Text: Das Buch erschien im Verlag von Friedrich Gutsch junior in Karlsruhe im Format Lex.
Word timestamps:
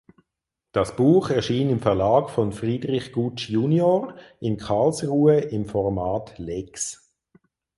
Das 0.71 0.95
Buch 0.95 1.29
erschien 1.29 1.69
im 1.69 1.79
Verlag 1.79 2.31
von 2.31 2.53
Friedrich 2.53 3.13
Gutsch 3.13 3.49
junior 3.49 4.15
in 4.39 4.57
Karlsruhe 4.57 5.37
im 5.41 5.67
Format 5.67 6.39
Lex. 6.39 7.11